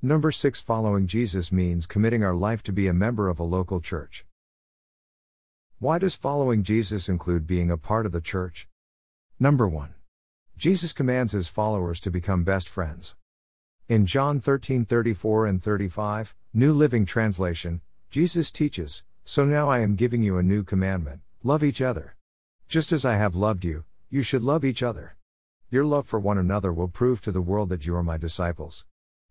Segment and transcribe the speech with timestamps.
[0.00, 3.80] Number 6 Following Jesus means committing our life to be a member of a local
[3.80, 4.24] church.
[5.80, 8.68] Why does following Jesus include being a part of the church?
[9.40, 9.94] Number 1.
[10.56, 13.16] Jesus commands his followers to become best friends.
[13.88, 20.22] In John 13:34 and 35, New Living Translation, Jesus teaches, "So now I am giving
[20.22, 22.14] you a new commandment: love each other.
[22.68, 25.16] Just as I have loved you, you should love each other.
[25.70, 28.86] Your love for one another will prove to the world that you are my disciples."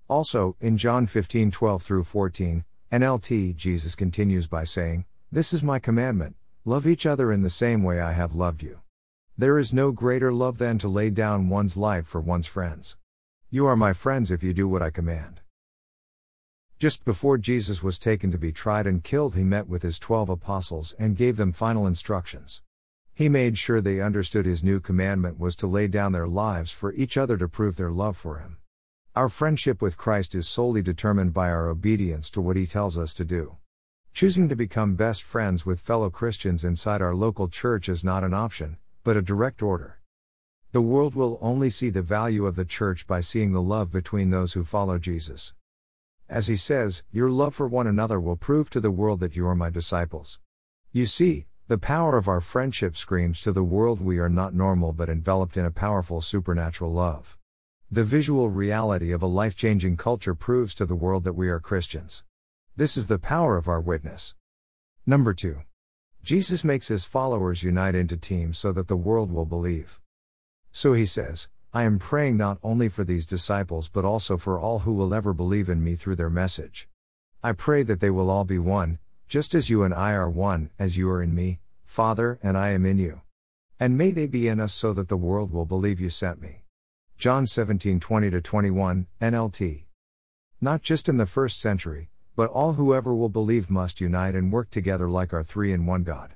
[0.10, 6.38] Also, in John 15:12 through 14, NLT, Jesus continues by saying, "This is my commandment:
[6.64, 8.80] love each other in the same way I have loved you."
[9.38, 12.96] There is no greater love than to lay down one's life for one's friends.
[13.50, 15.42] You are my friends if you do what I command.
[16.80, 20.30] Just before Jesus was taken to be tried and killed, he met with his twelve
[20.30, 22.61] apostles and gave them final instructions.
[23.14, 26.94] He made sure they understood his new commandment was to lay down their lives for
[26.94, 28.58] each other to prove their love for him.
[29.18, 33.16] Our friendship with Christ is solely determined by our obedience to what he tells us
[33.16, 33.58] to do.
[34.14, 38.36] Choosing to become best friends with fellow Christians inside our local church is not an
[38.36, 39.97] option, but a direct order.
[40.72, 44.30] The world will only see the value of the church by seeing the love between
[44.30, 45.56] those who follow Jesus.
[46.30, 49.47] As he says, Your love for one another will prove to the world that you
[49.47, 50.39] are my disciples.
[50.91, 54.94] You see, the power of our friendship screams to the world we are not normal
[54.94, 57.36] but enveloped in a powerful supernatural love.
[57.89, 61.61] The visual reality of a life changing culture proves to the world that we are
[61.61, 62.25] Christians.
[62.75, 64.35] This is the power of our witness.
[65.05, 65.61] Number 2.
[66.21, 70.02] Jesus makes his followers unite into teams so that the world will believe.
[70.73, 74.79] So he says, I am praying not only for these disciples but also for all
[74.79, 76.89] who will ever believe in me through their message.
[77.41, 80.72] I pray that they will all be one, just as you and I are one,
[80.77, 83.22] as you are in me, Father, and I am in you.
[83.79, 86.63] And may they be in us so that the world will believe you sent me.
[87.17, 89.85] John 17 20 21, NLT.
[90.61, 94.69] Not just in the first century, but all whoever will believe must unite and work
[94.69, 96.35] together like our three in one God.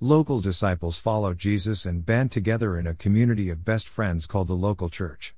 [0.00, 4.54] Local disciples follow Jesus and band together in a community of best friends called the
[4.54, 5.36] local church.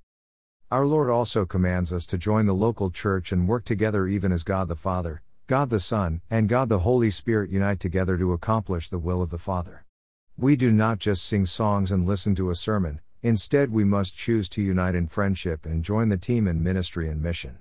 [0.71, 4.43] Our Lord also commands us to join the local church and work together even as
[4.43, 8.89] God the Father, God the Son, and God the Holy Spirit unite together to accomplish
[8.89, 9.85] the will of the Father.
[10.39, 14.49] We do not just sing songs and listen to a sermon, instead, we must choose
[14.51, 17.59] to unite in friendship and join the team in ministry and mission.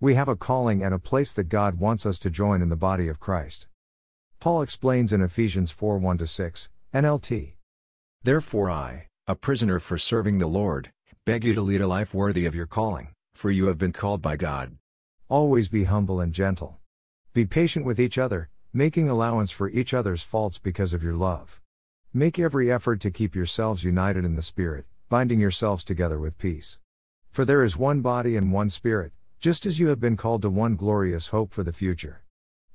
[0.00, 2.76] We have a calling and a place that God wants us to join in the
[2.76, 3.66] body of Christ.
[4.40, 7.52] Paul explains in Ephesians 4 1 6, NLT.
[8.24, 10.90] Therefore, I, a prisoner for serving the Lord,
[11.24, 14.20] beg you to lead a life worthy of your calling, for you have been called
[14.20, 14.76] by God.
[15.28, 16.78] Always be humble and gentle.
[17.32, 21.60] Be patient with each other, making allowance for each other's faults because of your love.
[22.12, 26.78] Make every effort to keep yourselves united in the Spirit, binding yourselves together with peace.
[27.30, 29.12] For there is one body and one Spirit
[29.42, 32.22] just as you have been called to one glorious hope for the future.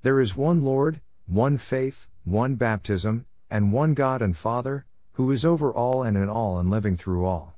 [0.03, 5.44] There is one Lord, one faith, one baptism, and one God and Father, who is
[5.44, 7.56] over all and in all and living through all.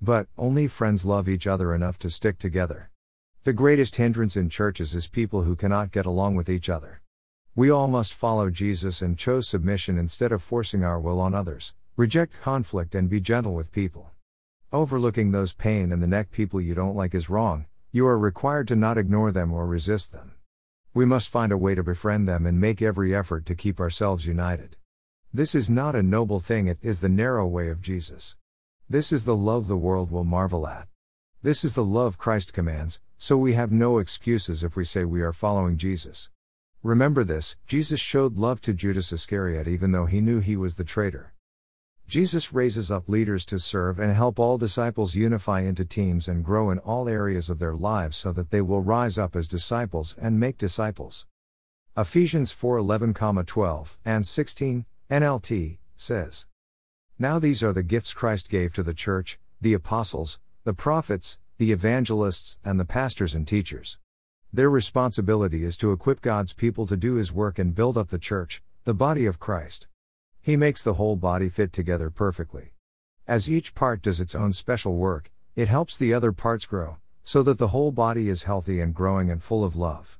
[0.00, 2.90] But, only friends love each other enough to stick together.
[3.42, 7.02] The greatest hindrance in churches is people who cannot get along with each other.
[7.54, 11.74] We all must follow Jesus and chose submission instead of forcing our will on others,
[11.96, 14.10] reject conflict and be gentle with people.
[14.72, 18.66] Overlooking those pain in the neck people you don't like is wrong, you are required
[18.68, 20.32] to not ignore them or resist them.
[20.92, 24.26] We must find a way to befriend them and make every effort to keep ourselves
[24.26, 24.76] united.
[25.32, 28.36] This is not a noble thing, it is the narrow way of Jesus.
[28.90, 30.88] This is the love the world will marvel at.
[31.42, 35.22] This is the love Christ commands, so we have no excuses if we say we
[35.22, 36.28] are following Jesus.
[36.82, 40.82] Remember this Jesus showed love to Judas Iscariot even though he knew he was the
[40.82, 41.33] traitor.
[42.06, 46.70] Jesus raises up leaders to serve and help all disciples unify into teams and grow
[46.70, 50.38] in all areas of their lives so that they will rise up as disciples and
[50.38, 51.26] make disciples.
[51.96, 56.46] Ephesians 4:11, 12 and 16 NLT says,
[57.18, 61.72] Now these are the gifts Christ gave to the church, the apostles, the prophets, the
[61.72, 63.98] evangelists, and the pastors and teachers.
[64.52, 68.18] Their responsibility is to equip God's people to do his work and build up the
[68.18, 69.86] church, the body of Christ.
[70.44, 72.74] He makes the whole body fit together perfectly.
[73.26, 77.42] As each part does its own special work, it helps the other parts grow, so
[77.44, 80.18] that the whole body is healthy and growing and full of love.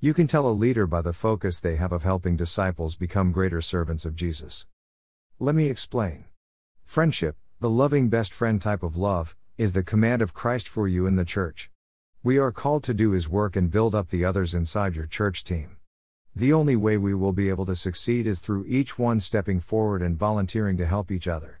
[0.00, 3.60] You can tell a leader by the focus they have of helping disciples become greater
[3.60, 4.66] servants of Jesus.
[5.38, 6.24] Let me explain.
[6.84, 11.06] Friendship, the loving best friend type of love, is the command of Christ for you
[11.06, 11.70] in the church.
[12.24, 15.44] We are called to do his work and build up the others inside your church
[15.44, 15.76] team.
[16.34, 20.00] The only way we will be able to succeed is through each one stepping forward
[20.00, 21.60] and volunteering to help each other.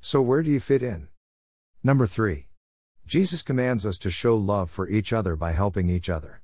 [0.00, 1.08] So, where do you fit in?
[1.82, 2.46] Number 3.
[3.06, 6.42] Jesus commands us to show love for each other by helping each other.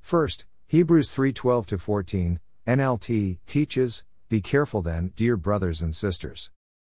[0.00, 6.50] First, Hebrews 3:12 14, NLT teaches, "Be careful then, dear brothers and sisters.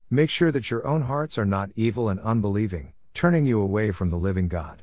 [0.08, 4.10] Make sure that your own hearts are not evil and unbelieving, turning you away from
[4.10, 4.82] the living God.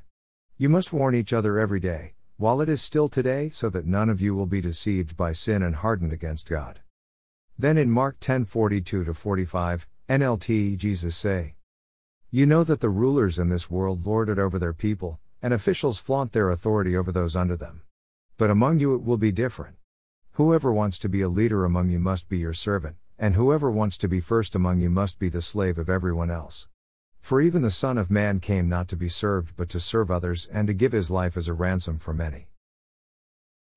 [0.57, 4.09] You must warn each other every day, while it is still today, so that none
[4.09, 6.80] of you will be deceived by sin and hardened against God."
[7.57, 11.56] Then in Mark 10:42 45, NLT Jesus say,
[12.31, 15.97] you know that the rulers in this world lord it over their people, and officials
[15.97, 17.81] flaunt their authority over those under them.
[18.38, 19.77] But among you it will be different.
[20.33, 23.97] Whoever wants to be a leader among you must be your servant, and whoever wants
[23.97, 26.68] to be first among you must be the slave of everyone else.
[27.21, 30.48] For even the Son of Man came not to be served but to serve others
[30.51, 32.48] and to give his life as a ransom for many.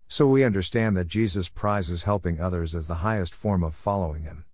[0.09, 4.45] So we understand that Jesus prizes helping others as the highest form of following him.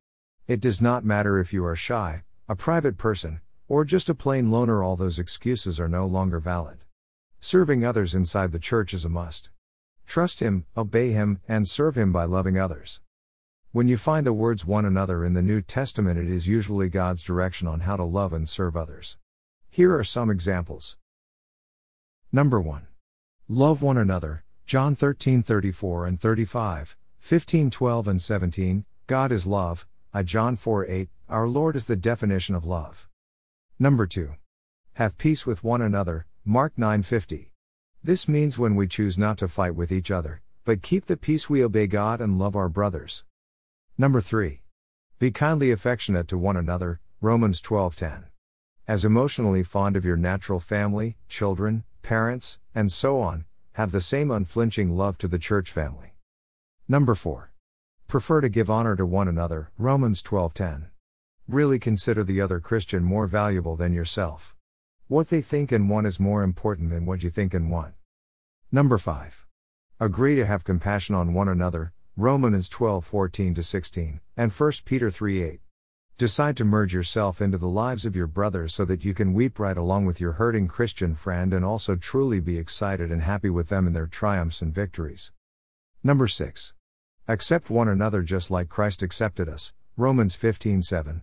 [0.47, 4.51] It does not matter if you are shy, a private person, or just a plain
[4.51, 6.79] loner, all those excuses are no longer valid.
[7.41, 9.51] Serving others inside the church is a must.
[10.07, 13.01] Trust Him, obey Him, and serve Him by loving others.
[13.71, 17.23] When you find the words one another in the New Testament, it is usually God's
[17.23, 19.19] direction on how to love and serve others.
[19.69, 20.97] Here are some examples.
[22.33, 22.87] Number 1.
[23.47, 29.87] Love one another, John 13 34 and 35, 15 12 and 17, God is love,
[30.15, 33.07] I John 4 8, our Lord is the definition of love.
[33.79, 34.31] Number 2.
[34.95, 37.51] Have peace with one another, Mark 9:50.
[38.03, 41.51] This means when we choose not to fight with each other, but keep the peace
[41.51, 43.25] we obey God and love our brothers.
[44.01, 44.63] Number 3.
[45.19, 48.27] Be kindly affectionate to one another, Romans 12:10.
[48.87, 54.31] As emotionally fond of your natural family, children, parents, and so on, have the same
[54.31, 56.15] unflinching love to the church family.
[56.87, 57.51] Number 4.
[58.07, 60.91] Prefer to give honor to one another, Romans 12:10.
[61.49, 64.55] Really consider the other Christian more valuable than yourself.
[65.09, 67.97] What they think and want is more important than what you think and want.
[68.71, 69.45] Number 5.
[69.99, 75.41] Agree to have compassion on one another, Romans 12 14 16, and 1 Peter 3
[75.41, 75.61] 8.
[76.17, 79.61] Decide to merge yourself into the lives of your brothers so that you can weep
[79.61, 83.69] right along with your hurting Christian friend and also truly be excited and happy with
[83.69, 85.31] them in their triumphs and victories.
[86.03, 86.75] Number 6.
[87.29, 91.23] Accept one another just like Christ accepted us, Romans 15 7.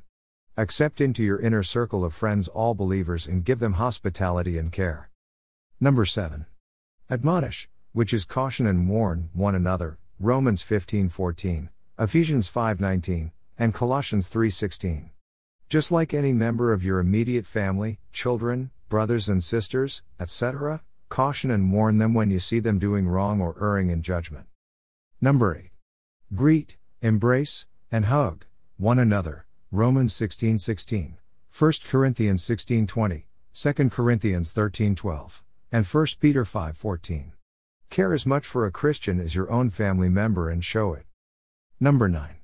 [0.56, 5.10] Accept into your inner circle of friends all believers and give them hospitality and care.
[5.78, 6.46] Number 7.
[7.12, 11.68] Admonish, which is caution and warn one another, Romans 15:14,
[12.00, 15.10] Ephesians 5:19, and Colossians 3:16.
[15.68, 21.74] Just like any member of your immediate family, children, brothers and sisters, etc., caution and
[21.74, 24.48] warn them when you see them doing wrong or erring in judgment.
[25.20, 25.72] Number 8.
[26.34, 28.46] Greet, embrace, and hug
[28.78, 29.46] one another.
[29.70, 31.18] Romans 16:16, 16,
[31.50, 37.34] 1 Corinthians 16:20, 2 Corinthians 13:12, and 1 Peter 5:14.
[37.90, 41.06] Care as much for a Christian as your own family member and show it.
[41.80, 42.36] Number 9.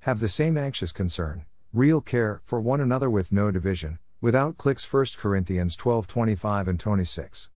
[0.00, 4.90] Have the same anxious concern, real care for one another with no division, without cliques
[4.90, 7.50] 1 Corinthians 12:25 and 26.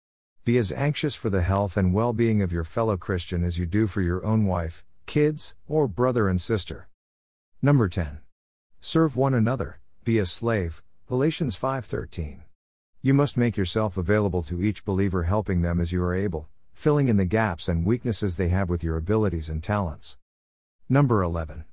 [0.44, 3.88] Be as anxious for the health and well-being of your fellow Christian as you do
[3.88, 6.90] for your own wife, kids, or brother and sister.
[7.62, 8.20] Number 10.
[8.82, 12.44] Serve one another, be a slave, Galatians 5:13.
[13.02, 16.50] You must make yourself available to each believer helping them as you are able,
[16.80, 20.18] filling in the gaps and weaknesses they have with your abilities and talents.
[20.88, 21.66] Number 11.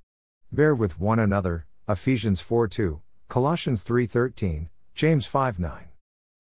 [0.51, 5.91] Bear with one another, Ephesians 4:2, Colossians 3:13, James 5:9.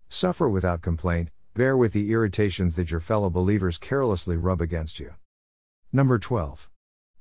[0.09, 5.15] Suffer without complaint, bear with the irritations that your fellow believers carelessly rub against you.
[5.93, 6.69] Number 12.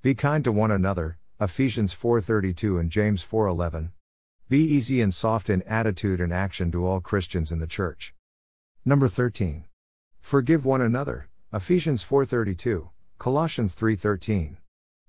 [0.02, 3.92] Be kind to one another, Ephesians 4:32 and James 4:11.
[4.50, 8.16] Be easy and soft in attitude and action to all Christians in the church.
[8.84, 9.66] Number 13.
[10.22, 11.30] Forgive one another.
[11.54, 14.58] Ephesians 4:32, Colossians 3:13.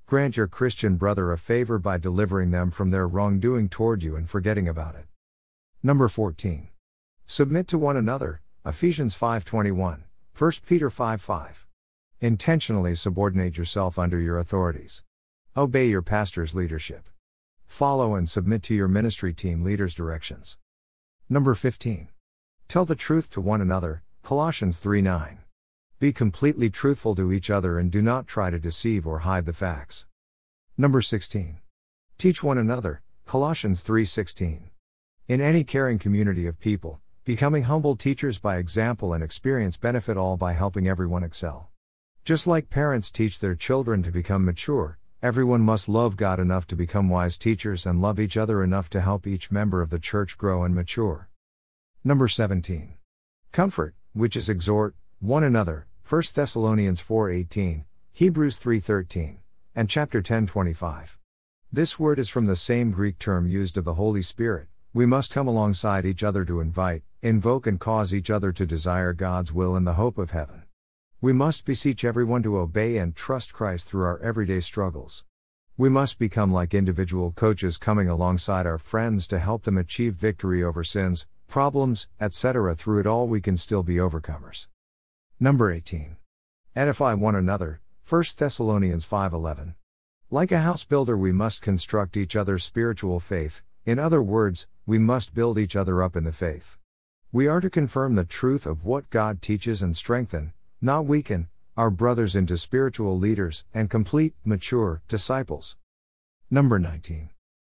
[0.05, 4.28] Grant your Christian brother a favor by delivering them from their wrongdoing toward you and
[4.28, 5.07] forgetting about it.
[5.83, 6.69] Number 14.
[7.26, 8.43] Submit to one another.
[8.66, 11.66] Ephesians 5:21, 1 Peter 5:5.
[12.21, 15.05] Intentionally subordinate yourself under your authorities.
[15.57, 17.09] Obey your pastor's leadership.
[17.66, 20.59] Follow and submit to your ministry team leader's directions.
[21.31, 22.11] Number 15.
[22.69, 25.38] Tell the truth to one another, Colossians 3 9.
[25.98, 29.54] Be completely truthful to each other and do not try to deceive or hide the
[29.54, 30.04] facts.
[30.76, 31.58] Number 16.
[32.18, 34.70] Teach one another, Colossians 3:16.
[35.26, 40.36] In any caring community of people, becoming humble teachers by example and experience benefit all
[40.36, 41.70] by helping everyone excel.
[42.24, 46.76] Just like parents teach their children to become mature, Everyone must love God enough to
[46.76, 50.36] become wise teachers and love each other enough to help each member of the church
[50.36, 51.30] grow and mature.
[52.04, 52.98] Number 17.
[53.50, 59.38] Comfort, which is exhort one another, 1 Thessalonians 4:18, Hebrews 3:13,
[59.75, 61.18] and chapter 10:25.
[61.73, 64.68] This word is from the same Greek term used of the Holy Spirit.
[64.92, 69.14] We must come alongside each other to invite, invoke and cause each other to desire
[69.14, 70.64] God's will in the hope of heaven.
[71.23, 75.25] We must beseech everyone to obey and trust Christ through our everyday struggles.
[75.78, 80.62] We must become like individual coaches coming alongside our friends to help them achieve victory
[80.62, 82.75] over sins, problems, etc.
[82.75, 84.66] Through it all, we can still be overcomers.
[85.38, 86.16] Number 18.
[86.75, 89.75] Edify one another, 1 Thessalonians 5:11.
[90.31, 93.61] Like a house builder, we must construct each other's spiritual faith.
[93.85, 96.78] In other words, we must build each other up in the faith.
[97.33, 101.90] We are to confirm the truth of what God teaches and strengthen, not weaken, our
[101.90, 105.76] brothers into spiritual leaders and complete, mature disciples.
[106.50, 107.28] Number 19.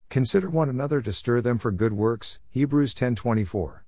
[0.08, 2.38] Consider one another to stir them for good works.
[2.48, 3.84] Hebrews 10:24.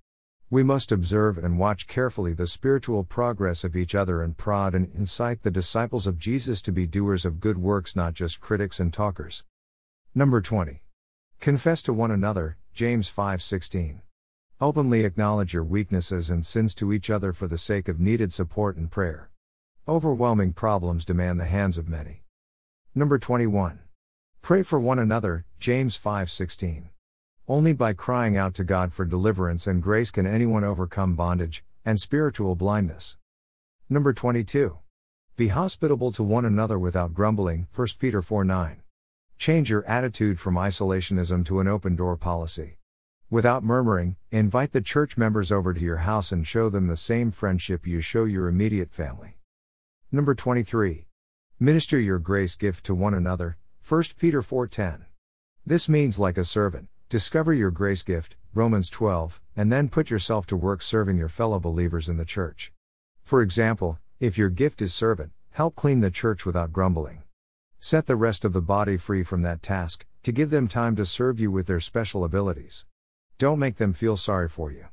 [0.52, 4.94] We must observe and watch carefully the spiritual progress of each other and prod and
[4.94, 8.92] incite the disciples of Jesus to be doers of good works, not just critics and
[8.92, 9.44] talkers.
[10.14, 10.82] Number 20.
[11.40, 12.58] Confess to one another.
[12.74, 14.02] James 5:16.
[14.60, 18.76] Openly acknowledge your weaknesses and sins to each other for the sake of needed support
[18.76, 19.30] and prayer.
[19.88, 22.24] Overwhelming problems demand the hands of many.
[22.94, 23.78] Number 21.
[24.42, 26.91] Pray for one another, James 5:16.
[27.48, 31.98] Only by crying out to God for deliverance and grace can anyone overcome bondage and
[31.98, 33.16] spiritual blindness.
[33.90, 34.78] Number 22.
[35.36, 38.82] Be hospitable to one another without grumbling, 1 Peter 4:9.
[39.38, 42.78] Change your attitude from isolationism to an open door policy.
[43.28, 47.32] Without murmuring, invite the church members over to your house and show them the same
[47.32, 49.36] friendship you show your immediate family.
[50.12, 51.08] Number 23.
[51.58, 55.06] Minister your grace gift to one another, 1 Peter 4:10.
[55.66, 60.46] This means like a servant, discover your grace gift, Romans 12, and then put yourself
[60.46, 62.72] to work serving your fellow believers in the church.
[63.22, 67.22] For example, if your gift is servant, help clean the church without grumbling.
[67.78, 71.04] Set the rest of the body free from that task, to give them time to
[71.04, 72.86] serve you with their special abilities.
[73.36, 74.86] Don't make them feel sorry for you.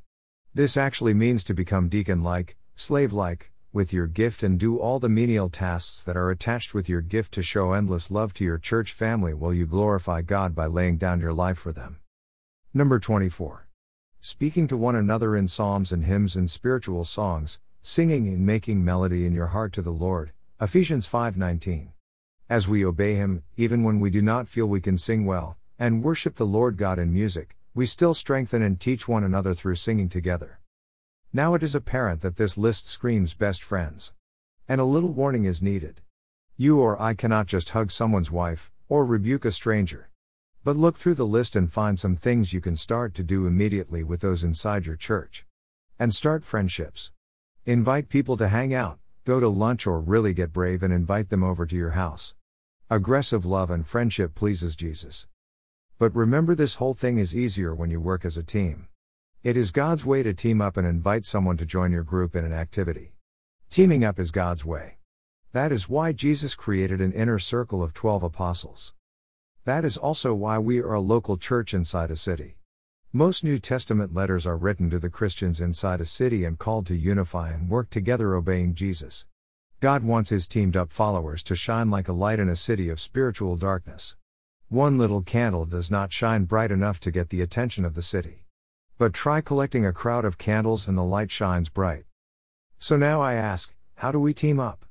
[0.52, 4.98] This actually means to become deacon like, slave like, with your gift and do all
[4.98, 8.58] the menial tasks that are attached with your gift to show endless love to your
[8.58, 11.96] church family while you glorify God by laying down your life for them.
[12.72, 13.66] Number 24.
[14.20, 19.26] Speaking to one another in psalms and hymns and spiritual songs, singing and making melody
[19.26, 20.30] in your heart to the Lord.
[20.60, 21.90] Ephesians 5:19.
[22.48, 26.04] As we obey him, even when we do not feel we can sing well, and
[26.04, 30.08] worship the Lord God in music, we still strengthen and teach one another through singing
[30.08, 30.60] together.
[31.32, 34.12] Now it is apparent that this list screams best friends.
[34.68, 36.02] And a little warning is needed.
[36.56, 40.09] You or I cannot just hug someone's wife, or rebuke a stranger.
[40.62, 44.04] But look through the list and find some things you can start to do immediately
[44.04, 45.46] with those inside your church.
[45.98, 47.12] And start friendships.
[47.64, 51.42] Invite people to hang out, go to lunch, or really get brave and invite them
[51.42, 52.34] over to your house.
[52.90, 55.26] Aggressive love and friendship pleases Jesus.
[55.98, 58.88] But remember, this whole thing is easier when you work as a team.
[59.42, 62.44] It is God's way to team up and invite someone to join your group in
[62.44, 63.14] an activity.
[63.70, 64.98] Teaming up is God's way.
[65.52, 68.92] That is why Jesus created an inner circle of 12 apostles.
[69.70, 72.56] That is also why we are a local church inside a city.
[73.12, 76.96] Most New Testament letters are written to the Christians inside a city and called to
[76.96, 79.26] unify and work together obeying Jesus.
[79.78, 82.98] God wants his teamed up followers to shine like a light in a city of
[82.98, 84.16] spiritual darkness.
[84.68, 88.42] One little candle does not shine bright enough to get the attention of the city.
[88.98, 92.06] But try collecting a crowd of candles and the light shines bright.
[92.80, 94.84] So now I ask, how do we team up?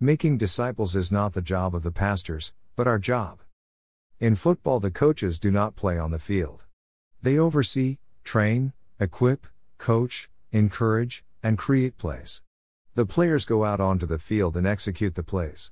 [0.00, 3.38] Making disciples is not the job of the pastors, but our job.
[4.18, 6.64] In football, the coaches do not play on the field.
[7.20, 9.46] They oversee, train, equip,
[9.76, 12.40] coach, encourage, and create plays.
[12.94, 15.70] The players go out onto the field and execute the plays.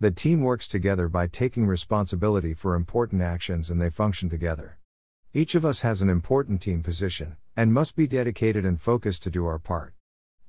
[0.00, 4.78] The team works together by taking responsibility for important actions and they function together.
[5.34, 9.30] Each of us has an important team position, and must be dedicated and focused to
[9.30, 9.92] do our part.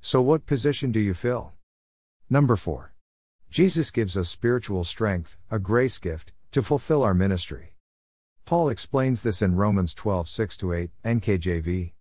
[0.00, 1.52] So, what position do you fill?
[2.30, 2.94] Number 4.
[3.50, 7.74] Jesus gives us spiritual strength, a grace gift, to fulfill our ministry.
[8.44, 11.94] Paul explains this in Romans 12 6 8, NKJV.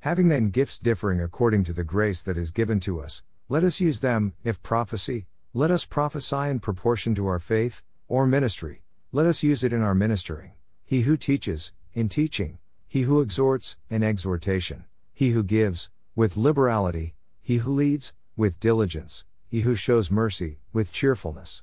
[0.00, 3.80] Having then gifts differing according to the grace that is given to us, let us
[3.80, 9.24] use them, if prophecy, let us prophesy in proportion to our faith, or ministry, let
[9.24, 10.52] us use it in our ministering.
[10.84, 17.14] He who teaches, in teaching, he who exhorts, in exhortation, he who gives, with liberality,
[17.40, 21.62] he who leads, with diligence, he who shows mercy, with cheerfulness.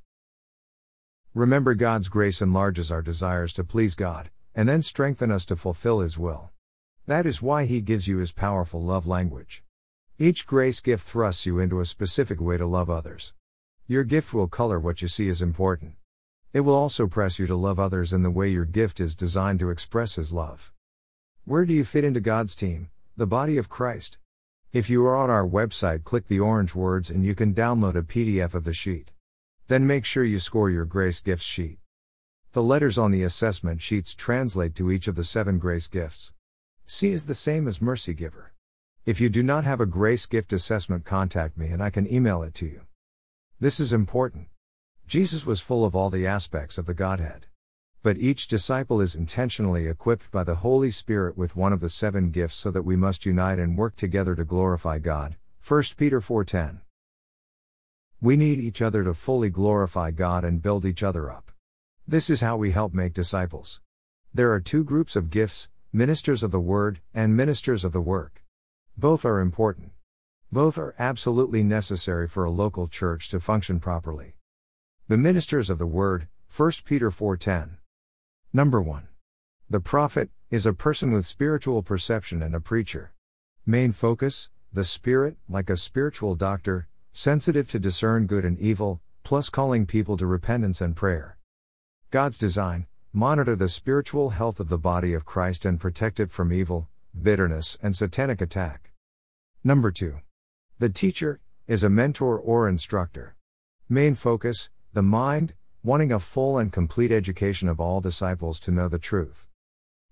[1.36, 6.00] Remember God's grace enlarges our desires to please God, and then strengthen us to fulfill
[6.00, 6.52] His will.
[7.08, 9.62] That is why He gives you His powerful love language.
[10.18, 13.34] Each grace gift thrusts you into a specific way to love others.
[13.86, 15.96] Your gift will color what you see as important.
[16.54, 19.60] It will also press you to love others in the way your gift is designed
[19.60, 20.72] to express His love.
[21.44, 24.20] Where do you fit into God's team, the body of Christ?
[24.72, 28.04] If you are on our website, click the orange words and you can download a
[28.04, 29.12] PDF of the sheet.
[29.68, 31.80] Then make sure you score your Grace Gifts sheet.
[32.52, 36.32] The letters on the assessment sheets translate to each of the seven grace gifts.
[36.86, 38.54] C is the same as Mercy Giver.
[39.08, 42.44] If you do not have a grace gift assessment, contact me and I can email
[42.44, 42.82] it to you.
[43.60, 44.50] This is important.
[45.08, 47.48] Jesus was full of all the aspects of the Godhead.
[48.04, 52.30] But each disciple is intentionally equipped by the Holy Spirit with one of the seven
[52.30, 55.38] gifts so that we must unite and work together to glorify God.
[55.68, 56.82] 1 Peter 4:10.
[58.22, 61.52] We need each other to fully glorify God and build each other up.
[62.08, 63.82] This is how we help make disciples.
[64.34, 68.44] There are two groups of gifts, ministers of the word and ministers of the work.
[68.98, 69.92] Both are important.
[70.52, 74.36] Both are absolutely necessary for a local church to function properly.
[75.08, 77.78] The ministers of the word, 1 Peter 4:10.
[78.54, 79.08] Number 1.
[79.70, 83.14] The prophet is a person with spiritual perception and a preacher.
[83.66, 89.48] Main focus, the spirit, like a spiritual doctor, sensitive to discern good and evil, plus
[89.48, 91.38] calling people to repentance and prayer.
[92.12, 96.52] God's design, monitor the spiritual health of the body of Christ and protect it from
[96.52, 98.92] evil, bitterness, and satanic attack.
[99.64, 100.20] Number 2.
[100.80, 103.38] The teacher is a mentor or instructor.
[103.88, 105.54] Main focus the mind,
[105.84, 109.48] wanting a full and complete education of all disciples to know the truth.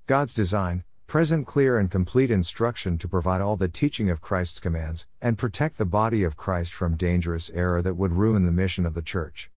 [0.08, 5.08] God's design, present clear and complete instruction to provide all the teaching of Christ's commands,
[5.22, 8.94] and protect the body of Christ from dangerous error that would ruin the mission of
[8.94, 9.50] the church.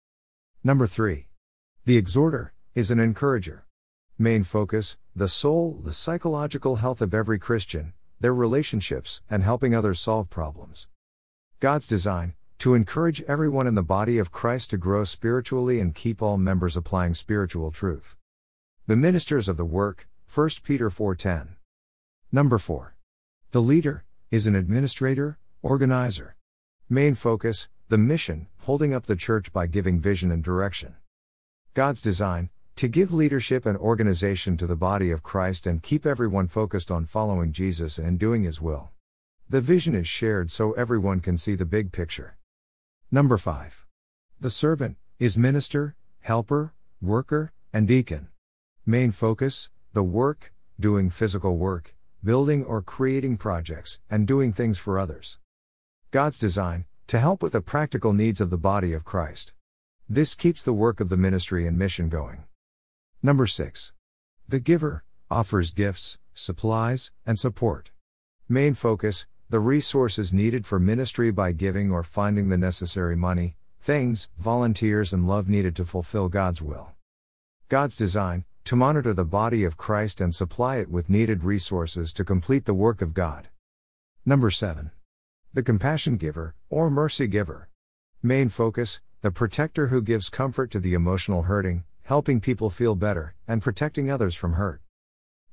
[0.63, 1.29] Number 3.
[1.85, 3.67] The exhorter is an encourager.
[4.19, 10.01] Main focus the soul, the psychological health of every Christian, their relationships, and helping others
[10.01, 10.89] solve problems.
[11.61, 16.23] God's design, to encourage everyone in the body of Christ to grow spiritually and keep
[16.23, 18.17] all members applying spiritual truth.
[18.87, 21.57] The ministers of the work, 1 Peter 4:10.
[22.31, 22.97] Number 4.
[23.53, 26.37] The leader is an administrator, organizer.
[26.89, 30.97] Main focus, the mission, holding up the church by giving vision and direction.
[31.75, 36.49] God's design, to give leadership and organization to the body of Christ and keep everyone
[36.49, 38.91] focused on following Jesus and doing his will.
[39.49, 42.37] The vision is shared so everyone can see the big picture.
[43.11, 43.87] Number 5.
[44.41, 48.29] The servant is minister, helper, worker, and deacon.
[48.85, 54.99] Main focus the work, doing physical work, building or creating projects, and doing things for
[54.99, 55.39] others.
[56.11, 59.55] God's design to help with the practical needs of the body of Christ.
[60.07, 62.45] This keeps the work of the ministry and mission going.
[63.23, 63.95] Number 6.
[64.47, 67.91] The giver offers gifts, supplies, and support.
[68.51, 74.29] Main focus the resources needed for ministry by giving or finding the necessary money, things,
[74.39, 76.93] volunteers, and love needed to fulfill God's will.
[77.71, 82.25] God's design, to monitor the body of Christ and supply it with needed resources to
[82.25, 83.47] complete the work of God.
[84.25, 84.91] Number 7.
[85.55, 87.69] The compassion giver, or mercy giver.
[88.25, 93.37] Main focus, the protector who gives comfort to the emotional hurting, helping people feel better,
[93.47, 94.83] and protecting others from hurt.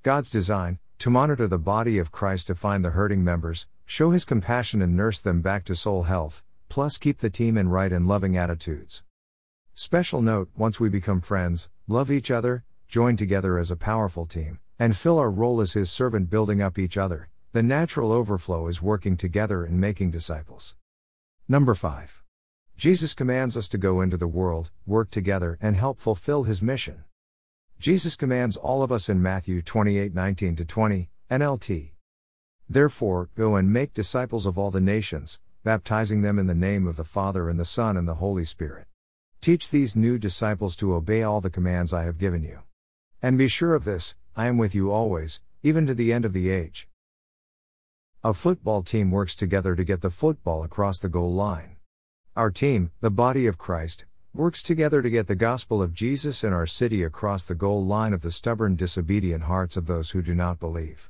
[0.01, 4.25] God's design, to monitor the body of Christ to find the hurting members, show his
[4.25, 8.07] compassion and nurse them back to soul health, plus keep the team in right and
[8.07, 9.03] loving attitudes.
[9.75, 14.59] Special note once we become friends, love each other, join together as a powerful team,
[14.77, 18.83] and fill our role as his servant building up each other, the natural overflow is
[18.83, 20.75] working together and making disciples.
[21.47, 22.21] Number 5.
[22.77, 27.03] Jesus commands us to go into the world, work together, and help fulfill his mission.
[27.79, 31.93] Jesus commands all of us in Matthew 28 19 20, NLT.
[32.69, 36.97] Therefore, go and make disciples of all the nations, baptizing them in the name of
[36.97, 38.85] the Father and the Son and the Holy Spirit.
[39.41, 42.59] Teach these new disciples to obey all the commands I have given you.
[43.23, 46.33] And be sure of this I am with you always, even to the end of
[46.33, 46.89] the age.
[48.21, 51.77] A football team works together to get the football across the goal line.
[52.35, 56.51] Our team, the body of Christ, works together to get the gospel of Jesus in
[56.51, 60.35] our city across the goal line of the stubborn, disobedient hearts of those who do
[60.35, 61.09] not believe.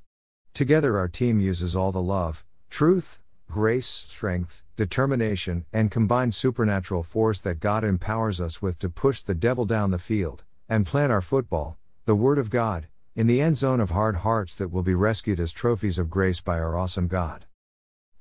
[0.54, 7.42] Together, our team uses all the love, truth, grace, strength, determination, and combined supernatural force
[7.42, 11.22] that God empowers us with to push the devil down the field and plant our
[11.22, 14.94] football, the Word of God, in the end zone of hard hearts that will be
[14.94, 17.46] rescued as trophies of grace by our awesome God.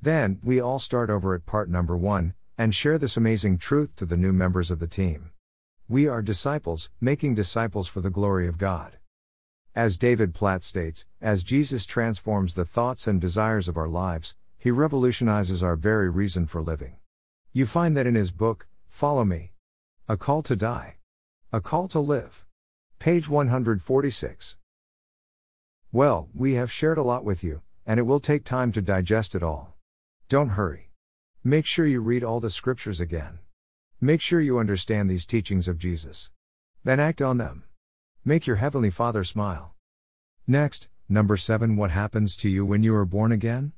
[0.01, 4.07] Then, we all start over at part number one and share this amazing truth to
[4.07, 5.33] the new members of the team.
[5.89, 8.99] We are disciples, making disciples for the glory of God.
[9.75, 14.71] As David Platt states, as Jesus transforms the thoughts and desires of our lives, He
[14.71, 16.99] revolutionizes our very reason for living.
[17.53, 19.51] You find that in his book, Follow Me.
[20.09, 20.99] A Call to Die.
[21.53, 22.45] A Call to Live.
[23.03, 24.59] Page 146.
[25.91, 29.35] Well, we have shared a lot with you, and it will take time to digest
[29.35, 29.75] it all.
[30.29, 30.93] Don't hurry.
[31.43, 33.41] Make sure you read all the scriptures again.
[34.01, 36.31] Make sure you understand these teachings of Jesus.
[36.85, 37.65] Then act on them.
[38.25, 39.75] Make your Heavenly Father smile.
[40.47, 43.73] Next, number 7 What happens to you when you are born again?